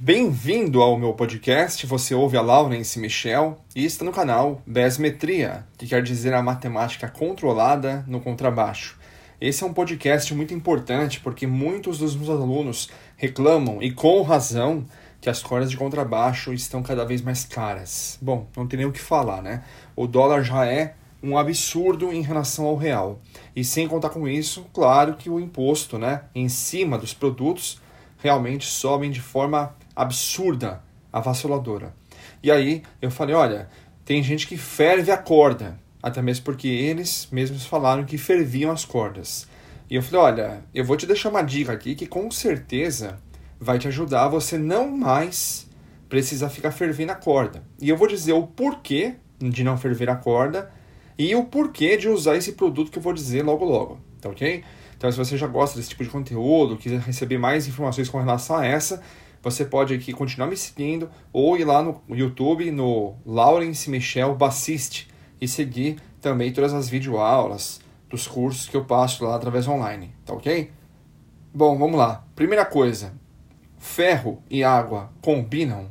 Bem-vindo 0.00 0.80
ao 0.80 0.96
meu 0.96 1.12
podcast. 1.12 1.84
Você 1.84 2.14
ouve 2.14 2.36
a 2.36 2.40
Laurence 2.40 3.00
Michel 3.00 3.58
e 3.74 3.84
está 3.84 4.04
no 4.04 4.12
canal 4.12 4.62
Besmetria, 4.64 5.66
que 5.76 5.88
quer 5.88 6.04
dizer 6.04 6.32
a 6.34 6.40
matemática 6.40 7.08
controlada 7.08 8.04
no 8.06 8.20
contrabaixo. 8.20 8.96
Esse 9.40 9.64
é 9.64 9.66
um 9.66 9.72
podcast 9.72 10.32
muito 10.36 10.54
importante 10.54 11.18
porque 11.18 11.48
muitos 11.48 11.98
dos 11.98 12.14
meus 12.14 12.28
alunos 12.28 12.88
reclamam, 13.16 13.82
e 13.82 13.90
com 13.90 14.22
razão, 14.22 14.86
que 15.20 15.28
as 15.28 15.42
cordas 15.42 15.68
de 15.68 15.76
contrabaixo 15.76 16.52
estão 16.52 16.80
cada 16.80 17.04
vez 17.04 17.20
mais 17.20 17.44
caras. 17.44 18.20
Bom, 18.22 18.46
não 18.56 18.68
tem 18.68 18.76
nem 18.76 18.86
o 18.86 18.92
que 18.92 19.00
falar, 19.00 19.42
né? 19.42 19.64
O 19.96 20.06
dólar 20.06 20.44
já 20.44 20.64
é 20.64 20.94
um 21.20 21.36
absurdo 21.36 22.12
em 22.12 22.22
relação 22.22 22.66
ao 22.66 22.76
real. 22.76 23.18
E 23.54 23.64
sem 23.64 23.88
contar 23.88 24.10
com 24.10 24.28
isso, 24.28 24.64
claro 24.72 25.14
que 25.14 25.28
o 25.28 25.40
imposto, 25.40 25.98
né, 25.98 26.22
em 26.36 26.48
cima 26.48 26.96
dos 26.96 27.12
produtos 27.12 27.80
realmente 28.18 28.66
sobem 28.66 29.10
de 29.10 29.20
forma 29.20 29.76
absurda, 29.98 30.80
avassaladora. 31.12 31.92
E 32.40 32.50
aí 32.50 32.82
eu 33.02 33.10
falei, 33.10 33.34
olha, 33.34 33.68
tem 34.04 34.22
gente 34.22 34.46
que 34.46 34.56
ferve 34.56 35.10
a 35.10 35.16
corda, 35.16 35.78
até 36.00 36.22
mesmo 36.22 36.44
porque 36.44 36.68
eles 36.68 37.28
mesmos 37.32 37.66
falaram 37.66 38.04
que 38.04 38.16
ferviam 38.16 38.70
as 38.70 38.84
cordas. 38.84 39.48
E 39.90 39.96
eu 39.96 40.02
falei, 40.02 40.20
olha, 40.20 40.64
eu 40.72 40.84
vou 40.84 40.96
te 40.96 41.04
deixar 41.04 41.30
uma 41.30 41.42
dica 41.42 41.72
aqui 41.72 41.96
que 41.96 42.06
com 42.06 42.30
certeza 42.30 43.18
vai 43.58 43.78
te 43.78 43.88
ajudar 43.88 44.28
você 44.28 44.56
não 44.56 44.88
mais 44.88 45.68
precisar 46.08 46.48
ficar 46.48 46.70
fervendo 46.70 47.12
a 47.12 47.16
corda. 47.16 47.64
E 47.80 47.88
eu 47.88 47.96
vou 47.96 48.06
dizer 48.06 48.32
o 48.32 48.46
porquê 48.46 49.16
de 49.38 49.64
não 49.64 49.76
ferver 49.76 50.08
a 50.08 50.16
corda 50.16 50.70
e 51.18 51.34
o 51.34 51.44
porquê 51.44 51.96
de 51.96 52.08
usar 52.08 52.36
esse 52.36 52.52
produto 52.52 52.90
que 52.92 52.98
eu 52.98 53.02
vou 53.02 53.12
dizer 53.12 53.42
logo 53.42 53.64
logo, 53.64 53.98
tá 54.20 54.28
ok? 54.28 54.62
Então, 54.96 55.10
se 55.10 55.18
você 55.18 55.36
já 55.36 55.46
gosta 55.46 55.76
desse 55.76 55.90
tipo 55.90 56.04
de 56.04 56.10
conteúdo, 56.10 56.76
quiser 56.76 57.00
receber 57.00 57.38
mais 57.38 57.66
informações 57.68 58.08
com 58.08 58.18
relação 58.18 58.56
a 58.56 58.66
essa, 58.66 59.02
você 59.50 59.64
pode 59.64 59.94
aqui 59.94 60.12
continuar 60.12 60.46
me 60.46 60.56
seguindo 60.56 61.10
ou 61.32 61.56
ir 61.56 61.64
lá 61.64 61.82
no 61.82 62.00
YouTube, 62.08 62.70
no 62.70 63.14
Laurence 63.24 63.88
Michel 63.90 64.34
Bassiste 64.34 65.08
e 65.40 65.46
seguir 65.46 66.00
também 66.20 66.52
todas 66.52 66.72
as 66.72 66.88
videoaulas 66.88 67.80
dos 68.08 68.26
cursos 68.26 68.68
que 68.68 68.76
eu 68.76 68.84
passo 68.84 69.24
lá 69.24 69.36
através 69.36 69.68
online, 69.68 70.12
tá 70.24 70.32
ok? 70.32 70.70
Bom, 71.52 71.78
vamos 71.78 71.98
lá. 71.98 72.24
Primeira 72.34 72.64
coisa, 72.64 73.14
ferro 73.78 74.42
e 74.50 74.62
água 74.64 75.10
combinam? 75.20 75.90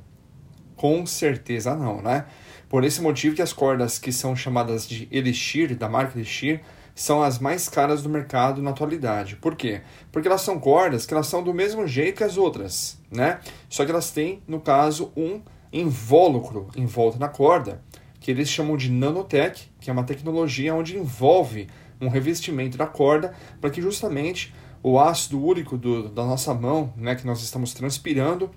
Com 0.76 1.06
certeza 1.06 1.76
não, 1.76 2.02
né? 2.02 2.26
Por 2.70 2.84
esse 2.84 3.02
motivo 3.02 3.36
que 3.36 3.42
as 3.42 3.54
cordas 3.54 3.98
que 3.98 4.12
são 4.12 4.36
chamadas 4.36 4.88
de 4.88 5.08
Elixir, 5.10 5.76
da 5.76 5.90
marca 5.90 6.18
Elixir, 6.18 6.62
são 6.98 7.22
as 7.22 7.38
mais 7.38 7.70
caras 7.70 8.02
do 8.02 8.10
mercado 8.10 8.60
na 8.60 8.72
atualidade. 8.72 9.36
Por 9.36 9.56
quê? 9.56 9.82
Porque 10.12 10.28
elas 10.28 10.42
são 10.42 10.60
cordas 10.60 11.06
que 11.06 11.14
elas 11.14 11.28
são 11.28 11.44
do 11.44 11.54
mesmo 11.54 11.86
jeito 11.86 12.18
que 12.18 12.24
as 12.24 12.38
outras, 12.38 13.00
né? 13.12 13.40
Só 13.70 13.86
que 13.86 13.92
elas 13.92 14.10
têm, 14.10 14.42
no 14.48 14.60
caso, 14.60 15.12
um 15.16 15.40
invólucro 15.72 16.70
em 16.76 16.88
volta 16.88 17.20
na 17.20 17.30
corda, 17.30 17.84
que 18.20 18.32
eles 18.32 18.50
chamam 18.50 18.76
de 18.76 18.92
nanotech, 18.92 19.72
que 19.80 19.92
é 19.92 19.94
uma 19.94 20.06
tecnologia 20.06 20.74
onde 20.74 20.98
envolve 20.98 21.68
um 22.02 22.10
revestimento 22.10 22.80
da 22.80 22.88
corda 22.88 23.32
para 23.62 23.70
que 23.70 23.80
justamente 23.80 24.52
o 24.82 25.00
ácido 25.00 25.40
úrico 25.40 25.78
do, 25.78 26.10
da 26.10 26.26
nossa 26.26 26.52
mão, 26.52 26.92
né, 26.98 27.14
que 27.14 27.28
nós 27.28 27.44
estamos 27.44 27.76
transpirando, 27.76 28.50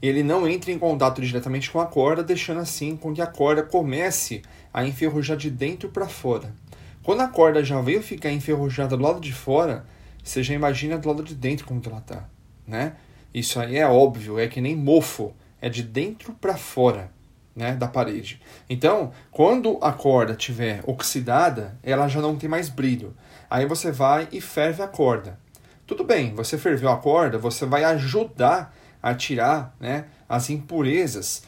ele 0.00 0.22
não 0.22 0.46
entre 0.46 0.70
em 0.70 0.78
contato 0.78 1.20
diretamente 1.20 1.68
com 1.68 1.80
a 1.80 1.86
corda, 1.86 2.22
deixando 2.22 2.60
assim 2.60 2.94
com 2.94 3.12
que 3.12 3.20
a 3.20 3.26
corda 3.26 3.64
comece 3.64 4.42
a 4.72 4.86
enferrujar 4.86 5.36
de 5.36 5.50
dentro 5.50 5.88
para 5.88 6.06
fora. 6.06 6.54
Quando 7.04 7.20
a 7.20 7.28
corda 7.28 7.62
já 7.62 7.78
veio 7.82 8.02
ficar 8.02 8.30
enferrujada 8.30 8.96
do 8.96 9.02
lado 9.02 9.20
de 9.20 9.30
fora, 9.30 9.84
você 10.22 10.42
já 10.42 10.54
imagina 10.54 10.96
do 10.96 11.06
lado 11.06 11.22
de 11.22 11.34
dentro 11.34 11.66
como 11.66 11.82
ela 11.84 11.98
está, 11.98 12.26
né? 12.66 12.94
Isso 13.32 13.60
aí 13.60 13.76
é 13.76 13.86
óbvio, 13.86 14.38
é 14.38 14.48
que 14.48 14.58
nem 14.58 14.74
mofo, 14.74 15.34
é 15.60 15.68
de 15.68 15.82
dentro 15.82 16.32
para 16.32 16.56
fora, 16.56 17.12
né, 17.54 17.74
da 17.76 17.86
parede. 17.86 18.40
Então, 18.70 19.12
quando 19.30 19.78
a 19.82 19.92
corda 19.92 20.34
tiver 20.34 20.80
oxidada, 20.86 21.78
ela 21.82 22.08
já 22.08 22.22
não 22.22 22.36
tem 22.36 22.48
mais 22.48 22.70
brilho. 22.70 23.14
Aí 23.50 23.66
você 23.66 23.92
vai 23.92 24.26
e 24.32 24.40
ferve 24.40 24.82
a 24.82 24.88
corda. 24.88 25.38
Tudo 25.86 26.04
bem, 26.04 26.34
você 26.34 26.56
ferveu 26.56 26.88
a 26.88 26.96
corda, 26.96 27.36
você 27.36 27.66
vai 27.66 27.84
ajudar 27.84 28.74
a 29.02 29.14
tirar 29.14 29.76
né, 29.78 30.06
as 30.26 30.48
impurezas, 30.48 31.42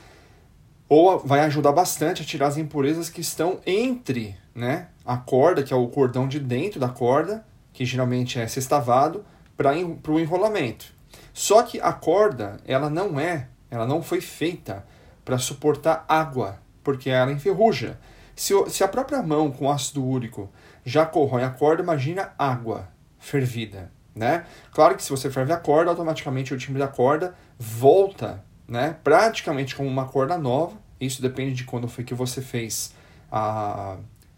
ou 0.86 1.18
vai 1.18 1.40
ajudar 1.40 1.72
bastante 1.72 2.20
a 2.20 2.26
tirar 2.26 2.48
as 2.48 2.58
impurezas 2.58 3.08
que 3.08 3.22
estão 3.22 3.58
entre 3.66 4.36
né, 4.56 4.88
a 5.04 5.18
corda, 5.18 5.62
que 5.62 5.72
é 5.72 5.76
o 5.76 5.86
cordão 5.88 6.26
de 6.26 6.40
dentro 6.40 6.80
da 6.80 6.88
corda, 6.88 7.44
que 7.72 7.84
geralmente 7.84 8.40
é 8.40 8.48
sextavado, 8.48 9.24
para 9.56 9.72
o 10.12 10.18
enrolamento. 10.18 10.86
Só 11.32 11.62
que 11.62 11.78
a 11.80 11.92
corda, 11.92 12.56
ela 12.66 12.88
não 12.88 13.20
é, 13.20 13.48
ela 13.70 13.86
não 13.86 14.02
foi 14.02 14.20
feita 14.20 14.84
para 15.24 15.38
suportar 15.38 16.04
água, 16.08 16.58
porque 16.82 17.10
ela 17.10 17.30
enferruja. 17.30 17.98
Se, 18.34 18.52
se 18.70 18.82
a 18.82 18.88
própria 18.88 19.22
mão 19.22 19.50
com 19.50 19.70
ácido 19.70 20.04
úrico 20.04 20.50
já 20.84 21.04
corrói 21.04 21.42
a 21.42 21.50
corda, 21.50 21.82
imagina 21.82 22.32
água 22.38 22.88
fervida, 23.18 23.90
né? 24.14 24.46
Claro 24.72 24.94
que 24.94 25.02
se 25.02 25.10
você 25.10 25.30
ferve 25.30 25.52
a 25.52 25.56
corda, 25.56 25.90
automaticamente 25.90 26.54
o 26.54 26.58
timbre 26.58 26.78
da 26.78 26.88
corda 26.88 27.34
volta, 27.58 28.42
né? 28.66 28.96
Praticamente 29.02 29.74
como 29.74 29.88
uma 29.88 30.06
corda 30.06 30.38
nova. 30.38 30.76
Isso 31.00 31.20
depende 31.20 31.54
de 31.54 31.64
quando 31.64 31.88
foi 31.88 32.04
que 32.04 32.14
você 32.14 32.40
fez 32.40 32.94
a, 33.30 33.96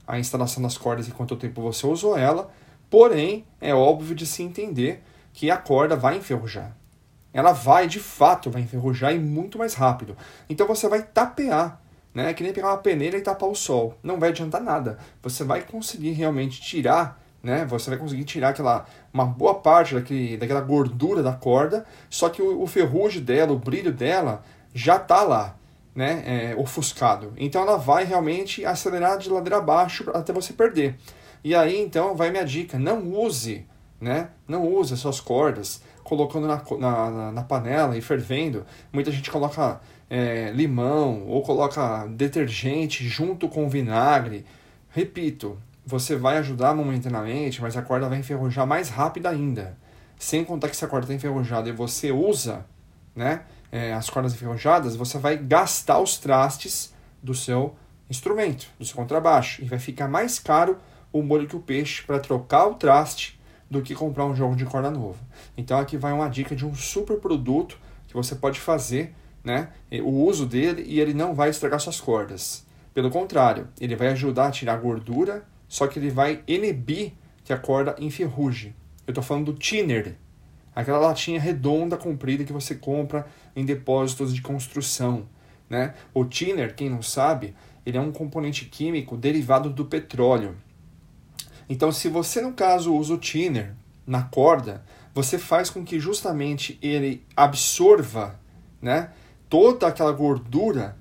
a 0.08 0.19
instalação 0.19 0.62
das 0.62 0.76
cordas 0.76 1.06
e 1.06 1.12
quanto 1.12 1.36
tempo 1.36 1.62
você 1.62 1.86
usou 1.86 2.19
ela. 2.19 2.50
Porém, 2.91 3.44
é 3.60 3.74
óbvio 3.74 4.14
de 4.14 4.26
se 4.26 4.42
entender 4.42 5.04
que 5.32 5.50
a 5.50 5.56
corda 5.56 5.94
vai 5.94 6.16
enferrujar. 6.16 6.74
Ela 7.32 7.52
vai, 7.52 7.86
de 7.86 8.00
fato, 8.00 8.50
vai 8.50 8.62
enferrujar 8.62 9.14
e 9.14 9.19
muito 9.19 9.58
mais 9.58 9.74
rápido. 9.74 10.16
Então 10.48 10.66
você 10.66 10.88
vai 10.88 11.02
tapear 11.02 11.80
né? 12.19 12.30
É 12.30 12.34
que 12.34 12.42
nem 12.42 12.52
pegar 12.52 12.69
uma 12.69 12.78
peneira 12.78 13.16
e 13.16 13.20
tapar 13.20 13.48
o 13.48 13.54
sol. 13.54 13.96
Não 14.02 14.19
vai 14.19 14.30
adiantar 14.30 14.60
nada. 14.60 14.98
Você 15.22 15.44
vai 15.44 15.62
conseguir 15.62 16.12
realmente 16.12 16.60
tirar, 16.60 17.20
né? 17.42 17.64
Você 17.66 17.90
vai 17.90 17.98
conseguir 17.98 18.25
tirar 18.25 18.48
aquela 18.48 18.86
uma 19.12 19.25
boa 19.25 19.54
parte 19.54 19.94
daquele, 19.94 20.36
daquela 20.36 20.60
gordura 20.60 21.22
da 21.22 21.32
corda, 21.32 21.86
só 22.10 22.28
que 22.28 22.42
o, 22.42 22.62
o 22.62 22.66
ferrugem 22.66 23.22
dela, 23.22 23.52
o 23.52 23.58
brilho 23.58 23.92
dela 23.92 24.42
já 24.75 24.98
tá 24.98 25.22
lá, 25.22 25.56
né? 25.98 26.22
É, 26.25 26.54
ofuscado. 26.54 27.32
Então 27.36 27.60
ela 27.60 27.76
vai 27.76 28.04
realmente 28.04 28.64
acelerar 28.64 29.19
de 29.19 29.28
ladeira 29.28 29.56
abaixo 29.56 30.09
até 30.14 30.32
você 30.32 30.53
perder. 30.53 30.97
E 31.42 31.56
aí 31.56 31.76
então 31.76 32.14
vai 32.14 32.31
minha 32.31 32.44
dica: 32.44 32.78
não 32.78 33.12
use, 33.12 33.66
né? 34.00 34.28
Não 34.47 34.64
use 34.64 34.94
as 34.94 35.00
suas 35.00 35.19
cordas 35.19 35.82
colocando 36.04 36.47
na, 36.47 36.62
na, 36.78 37.32
na 37.32 37.42
panela 37.42 37.98
e 37.98 38.00
fervendo. 38.00 38.64
Muita 38.92 39.10
gente 39.10 39.28
coloca 39.28 39.81
é, 40.08 40.53
limão 40.53 41.26
ou 41.26 41.42
coloca 41.42 42.06
detergente 42.06 43.03
junto 43.08 43.48
com 43.48 43.69
vinagre. 43.69 44.47
Repito, 44.91 45.58
você 45.84 46.14
vai 46.14 46.38
ajudar 46.38 46.76
momentaneamente, 46.76 47.60
mas 47.60 47.76
a 47.76 47.82
corda 47.82 48.08
vai 48.08 48.19
enferrujar 48.19 48.69
mais 48.69 48.88
rápido 48.88 49.26
ainda. 49.26 49.76
Sem 50.16 50.44
contar 50.44 50.69
que 50.69 50.76
se 50.76 50.84
a 50.84 50.88
corda 50.88 51.06
está 51.06 51.14
enferrujada 51.14 51.69
e 51.69 51.72
você 51.72 52.12
usa 52.12 52.64
né, 53.16 53.42
é, 53.70 53.92
as 53.92 54.08
cordas 54.08 54.34
enferrujadas, 54.34 54.96
você 54.96 55.18
vai 55.18 55.36
gastar 55.36 56.00
os 56.00 56.18
trastes 56.18 56.94
do 57.22 57.34
seu 57.34 57.76
instrumento, 58.08 58.68
do 58.78 58.84
seu 58.84 58.96
contrabaixo. 58.96 59.62
E 59.62 59.66
vai 59.66 59.78
ficar 59.78 60.08
mais 60.08 60.38
caro 60.38 60.78
o 61.12 61.22
molho 61.22 61.46
que 61.46 61.56
o 61.56 61.60
peixe 61.60 62.02
para 62.02 62.18
trocar 62.18 62.66
o 62.66 62.74
traste 62.74 63.38
do 63.70 63.82
que 63.82 63.94
comprar 63.94 64.24
um 64.24 64.34
jogo 64.34 64.56
de 64.56 64.64
corda 64.64 64.90
novo. 64.90 65.18
Então 65.56 65.78
aqui 65.78 65.96
vai 65.96 66.12
uma 66.12 66.28
dica 66.28 66.56
de 66.56 66.64
um 66.64 66.74
super 66.74 67.18
produto 67.18 67.78
que 68.06 68.14
você 68.14 68.34
pode 68.34 68.58
fazer 68.58 69.14
né, 69.44 69.68
o 70.02 70.24
uso 70.24 70.46
dele 70.46 70.82
e 70.86 71.00
ele 71.00 71.14
não 71.14 71.34
vai 71.34 71.50
estragar 71.50 71.80
suas 71.80 72.00
cordas. 72.00 72.66
Pelo 72.94 73.10
contrário, 73.10 73.68
ele 73.78 73.94
vai 73.94 74.08
ajudar 74.08 74.48
a 74.48 74.50
tirar 74.50 74.76
gordura, 74.78 75.44
só 75.68 75.86
que 75.86 75.98
ele 75.98 76.10
vai 76.10 76.42
inibir 76.46 77.12
que 77.44 77.52
a 77.52 77.58
corda 77.58 77.94
enferruje. 77.98 78.74
Eu 79.06 79.12
estou 79.12 79.22
falando 79.22 79.52
do 79.52 79.58
thinner, 79.58 80.16
aquela 80.80 80.98
latinha 80.98 81.40
redonda, 81.40 81.96
comprida 81.96 82.44
que 82.44 82.52
você 82.52 82.72
compra 82.72 83.26
em 83.56 83.64
depósitos 83.64 84.32
de 84.32 84.40
construção. 84.40 85.28
Né? 85.69 85.92
O 86.14 86.25
thinner, 86.25 86.76
quem 86.76 86.88
não 86.88 87.02
sabe, 87.02 87.52
ele 87.84 87.98
é 87.98 88.00
um 88.00 88.12
componente 88.12 88.64
químico 88.66 89.16
derivado 89.16 89.70
do 89.70 89.86
petróleo. 89.86 90.54
Então, 91.69 91.90
se 91.90 92.08
você, 92.08 92.40
no 92.40 92.52
caso, 92.52 92.94
usa 92.94 93.14
o 93.14 93.19
thinner 93.19 93.75
na 94.06 94.22
corda, 94.22 94.84
você 95.12 95.36
faz 95.36 95.69
com 95.69 95.84
que 95.84 95.98
justamente 95.98 96.78
ele 96.81 97.26
absorva 97.36 98.38
né, 98.81 99.10
toda 99.48 99.88
aquela 99.88 100.12
gordura 100.12 100.96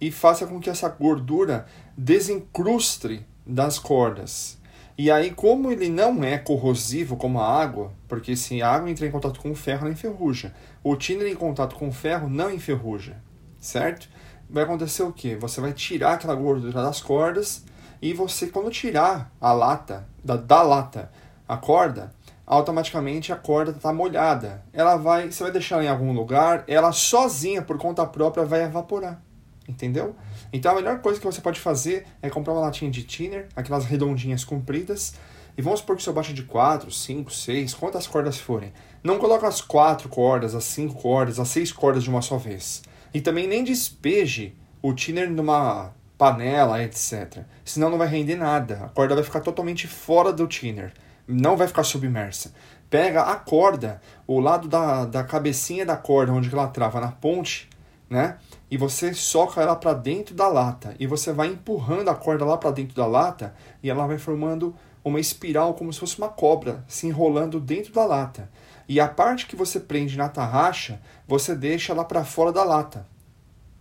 e 0.00 0.10
faça 0.10 0.48
com 0.48 0.58
que 0.58 0.68
essa 0.68 0.88
gordura 0.88 1.66
desencruste 1.96 3.24
das 3.46 3.78
cordas. 3.78 4.58
E 4.98 5.10
aí, 5.10 5.30
como 5.30 5.70
ele 5.70 5.90
não 5.90 6.24
é 6.24 6.38
corrosivo 6.38 7.18
como 7.18 7.38
a 7.38 7.46
água, 7.46 7.92
porque 8.08 8.34
se 8.34 8.62
a 8.62 8.70
água 8.70 8.88
entra 8.88 9.06
em 9.06 9.10
contato 9.10 9.38
com 9.38 9.50
o 9.50 9.54
ferro, 9.54 9.82
ela 9.82 9.92
enferruja. 9.92 10.54
O 10.82 10.96
tiner 10.96 11.26
em 11.26 11.34
contato 11.34 11.76
com 11.76 11.88
o 11.88 11.92
ferro 11.92 12.30
não 12.30 12.50
enferruja, 12.50 13.16
certo? 13.60 14.08
Vai 14.48 14.64
acontecer 14.64 15.02
o 15.02 15.12
que? 15.12 15.34
Você 15.34 15.60
vai 15.60 15.74
tirar 15.74 16.14
aquela 16.14 16.34
gordura 16.34 16.82
das 16.82 17.02
cordas 17.02 17.62
e 18.00 18.14
você, 18.14 18.46
quando 18.46 18.70
tirar 18.70 19.30
a 19.38 19.52
lata, 19.52 20.08
da, 20.24 20.36
da 20.36 20.62
lata, 20.62 21.12
a 21.46 21.58
corda, 21.58 22.14
automaticamente 22.46 23.34
a 23.34 23.36
corda 23.36 23.72
está 23.72 23.92
molhada. 23.92 24.64
Ela 24.72 24.96
vai, 24.96 25.30
você 25.30 25.42
vai 25.42 25.52
deixar 25.52 25.76
ela 25.76 25.84
em 25.84 25.88
algum 25.88 26.14
lugar, 26.14 26.64
ela 26.66 26.90
sozinha, 26.92 27.60
por 27.60 27.76
conta 27.76 28.06
própria, 28.06 28.46
vai 28.46 28.62
evaporar. 28.62 29.20
Entendeu? 29.68 30.14
Então 30.52 30.72
a 30.72 30.74
melhor 30.76 31.00
coisa 31.00 31.18
que 31.18 31.26
você 31.26 31.40
pode 31.40 31.58
fazer 31.58 32.06
é 32.22 32.30
comprar 32.30 32.52
uma 32.52 32.62
latinha 32.62 32.90
de 32.90 33.02
thinner, 33.02 33.48
aquelas 33.56 33.84
redondinhas 33.84 34.44
compridas, 34.44 35.14
e 35.58 35.62
vamos 35.62 35.80
supor 35.80 35.96
que 35.96 36.02
seu 36.02 36.12
baixo 36.12 36.34
de 36.34 36.42
4, 36.42 36.90
5, 36.90 37.32
6, 37.32 37.74
quantas 37.74 38.06
cordas 38.06 38.38
forem. 38.38 38.72
Não 39.02 39.18
coloca 39.18 39.48
as 39.48 39.60
4 39.60 40.08
cordas, 40.08 40.54
as 40.54 40.64
5 40.64 40.94
cordas, 41.00 41.40
as 41.40 41.48
6 41.48 41.72
cordas 41.72 42.04
de 42.04 42.10
uma 42.10 42.20
só 42.20 42.36
vez. 42.36 42.82
E 43.14 43.20
também 43.20 43.46
nem 43.46 43.64
despeje 43.64 44.54
o 44.82 44.92
thinner 44.92 45.30
numa 45.30 45.94
panela, 46.18 46.82
etc. 46.82 47.44
Senão 47.64 47.88
não 47.88 47.98
vai 47.98 48.08
render 48.08 48.36
nada. 48.36 48.84
A 48.84 48.88
corda 48.88 49.14
vai 49.14 49.24
ficar 49.24 49.40
totalmente 49.40 49.86
fora 49.86 50.32
do 50.32 50.46
thinner. 50.46 50.92
Não 51.26 51.56
vai 51.56 51.66
ficar 51.66 51.84
submersa. 51.84 52.52
Pega 52.90 53.22
a 53.22 53.34
corda, 53.36 54.00
o 54.26 54.38
lado 54.38 54.68
da, 54.68 55.06
da 55.06 55.24
cabecinha 55.24 55.84
da 55.84 55.96
corda, 55.96 56.32
onde 56.32 56.52
ela 56.52 56.68
trava 56.68 57.00
na 57.00 57.10
ponte, 57.10 57.68
né? 58.08 58.36
E 58.70 58.76
você 58.76 59.14
soca 59.14 59.60
ela 59.60 59.76
para 59.76 59.94
dentro 59.94 60.34
da 60.34 60.48
lata. 60.48 60.94
E 60.98 61.06
você 61.06 61.32
vai 61.32 61.48
empurrando 61.48 62.08
a 62.08 62.14
corda 62.14 62.44
lá 62.44 62.56
para 62.56 62.70
dentro 62.70 62.96
da 62.96 63.06
lata 63.06 63.54
e 63.82 63.88
ela 63.88 64.06
vai 64.06 64.18
formando 64.18 64.74
uma 65.04 65.20
espiral 65.20 65.74
como 65.74 65.92
se 65.92 66.00
fosse 66.00 66.18
uma 66.18 66.28
cobra 66.28 66.84
se 66.88 67.06
enrolando 67.06 67.60
dentro 67.60 67.92
da 67.92 68.04
lata. 68.04 68.50
E 68.88 68.98
a 69.00 69.06
parte 69.06 69.46
que 69.46 69.56
você 69.56 69.78
prende 69.78 70.16
na 70.16 70.28
tarraxa, 70.28 71.00
você 71.26 71.54
deixa 71.54 71.94
lá 71.94 72.04
para 72.04 72.24
fora 72.24 72.52
da 72.52 72.64
lata 72.64 73.06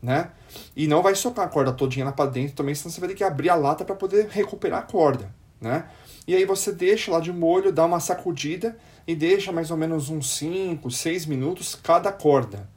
né? 0.06 0.30
E 0.76 0.88
não 0.88 1.02
vai 1.02 1.16
socar 1.16 1.46
a 1.46 1.50
corda 1.50 1.74
todinha 1.74 2.06
lá 2.06 2.12
para 2.12 2.30
dentro 2.30 2.56
também, 2.56 2.76
senão 2.76 2.92
você 2.92 3.00
vai 3.00 3.10
ter 3.10 3.16
que 3.16 3.24
abrir 3.24 3.50
a 3.50 3.56
lata 3.56 3.84
para 3.84 3.96
poder 3.96 4.28
recuperar 4.30 4.80
a 4.80 4.84
corda, 4.84 5.34
né? 5.60 5.86
E 6.28 6.36
aí 6.36 6.46
você 6.46 6.72
deixa 6.72 7.12
lá 7.12 7.20
de 7.20 7.34
molho, 7.34 7.72
dá 7.72 7.86
uma 7.86 8.00
sacudida 8.00 8.78
e 9.08 9.16
deixa 9.16 9.52
mais 9.52 9.72
ou 9.72 9.78
menos 9.78 10.10
uns 10.10 10.30
5, 10.38 10.90
6 10.92 11.26
minutos 11.26 11.76
cada 11.76 12.12
corda. 12.12 12.70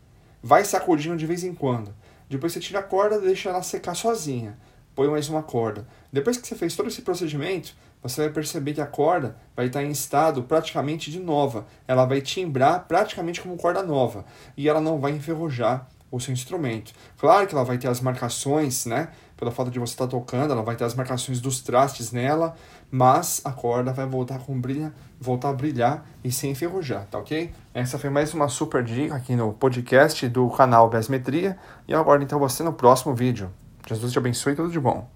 Vai 0.49 0.65
sacudindo 0.65 1.15
de 1.15 1.27
vez 1.27 1.45
em 1.45 1.53
quando. 1.53 1.95
Depois 2.27 2.55
você 2.55 2.59
tira 2.59 2.79
a 2.79 2.83
corda, 2.83 3.21
deixa 3.21 3.51
ela 3.51 3.63
secar 3.63 3.95
sozinha. 3.95 4.59
Põe 4.95 5.07
mais 5.07 5.29
uma 5.29 5.43
corda. 5.43 5.87
Depois 6.11 6.39
que 6.39 6.49
você 6.49 6.55
fez 6.55 6.75
todo 6.75 6.89
esse 6.89 7.03
procedimento, 7.03 7.75
você 8.03 8.23
vai 8.23 8.31
perceber 8.31 8.73
que 8.73 8.81
a 8.81 8.87
corda 8.87 9.37
vai 9.55 9.67
estar 9.67 9.83
em 9.83 9.91
estado 9.91 10.43
praticamente 10.45 11.11
de 11.11 11.21
nova. 11.21 11.67
Ela 11.87 12.07
vai 12.07 12.23
timbrar 12.23 12.87
praticamente 12.89 13.43
como 13.43 13.59
corda 13.59 13.83
nova 13.83 14.25
e 14.57 14.67
ela 14.67 14.81
não 14.81 14.99
vai 14.99 15.13
enferrujar 15.13 15.87
o 16.11 16.19
seu 16.19 16.33
instrumento. 16.33 16.95
Claro 17.19 17.47
que 17.47 17.55
ela 17.55 17.63
vai 17.63 17.77
ter 17.77 17.89
as 17.89 18.01
marcações, 18.01 18.87
né? 18.87 19.11
Pela 19.39 19.53
falta 19.53 19.71
de 19.71 19.79
você 19.79 19.93
estar 19.93 20.07
tá 20.07 20.11
tocando, 20.11 20.53
ela 20.53 20.63
vai 20.63 20.75
ter 20.75 20.83
as 20.83 20.97
marcações 20.97 21.41
dos 21.41 21.61
trastes 21.61 22.11
nela, 22.11 22.57
mas 22.91 23.41
a 23.45 23.53
corda 23.53 23.93
vai 23.93 24.05
voltar 24.05 24.41
com 24.41 24.61
brilha, 24.61 24.93
voltar 25.21 25.51
a 25.51 25.53
brilhar 25.53 26.05
e 26.25 26.33
sem 26.33 26.51
enferrujar, 26.51 27.07
tá 27.09 27.19
ok? 27.19 27.53
Essa 27.73 27.99
foi 27.99 28.11
mais 28.11 28.35
uma 28.35 28.49
super 28.49 28.83
dica 28.83 29.15
aqui 29.15 29.37
no 29.37 29.53
podcast 29.53 30.29
do 30.29 30.51
canal 30.51 30.91
Besmetria 30.91 31.57
e 31.87 31.93
eu 31.93 32.01
aguardo 32.01 32.25
então 32.25 32.41
você 32.41 32.65
no 32.65 32.73
próximo 32.73 33.15
vídeo. 33.15 33.49
Jesus 33.89 34.13
te 34.13 34.19
abençoe 34.19 34.55
e 34.55 34.57
tudo 34.57 34.73
de 34.73 34.81
bom. 34.81 35.09